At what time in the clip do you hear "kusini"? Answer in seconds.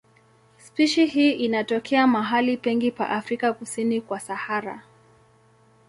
3.53-4.01